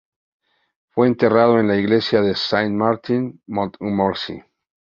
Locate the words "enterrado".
1.05-1.59